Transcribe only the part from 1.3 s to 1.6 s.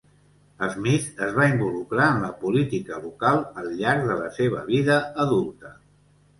va